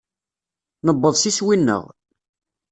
[0.85, 1.83] Nuweḍ s iswi-nneɣ.